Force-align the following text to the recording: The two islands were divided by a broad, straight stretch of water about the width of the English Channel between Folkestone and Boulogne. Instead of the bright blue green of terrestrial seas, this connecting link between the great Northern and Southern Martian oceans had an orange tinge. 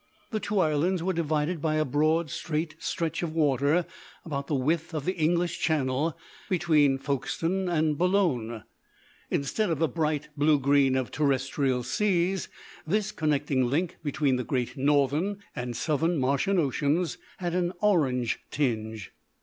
The 0.31 0.39
two 0.39 0.57
islands 0.59 1.03
were 1.03 1.13
divided 1.13 1.61
by 1.61 1.75
a 1.75 1.85
broad, 1.85 2.31
straight 2.31 2.75
stretch 2.79 3.21
of 3.21 3.33
water 3.33 3.85
about 4.25 4.47
the 4.47 4.55
width 4.55 4.95
of 4.95 5.05
the 5.05 5.15
English 5.15 5.59
Channel 5.59 6.17
between 6.49 6.97
Folkestone 6.97 7.69
and 7.69 7.99
Boulogne. 7.99 8.63
Instead 9.29 9.69
of 9.69 9.77
the 9.77 9.87
bright 9.87 10.29
blue 10.35 10.57
green 10.59 10.95
of 10.95 11.11
terrestrial 11.11 11.83
seas, 11.83 12.49
this 12.87 13.11
connecting 13.11 13.69
link 13.69 13.97
between 14.03 14.37
the 14.37 14.43
great 14.43 14.75
Northern 14.75 15.37
and 15.55 15.77
Southern 15.77 16.17
Martian 16.17 16.57
oceans 16.57 17.19
had 17.37 17.53
an 17.53 17.71
orange 17.79 18.39
tinge. 18.49 19.11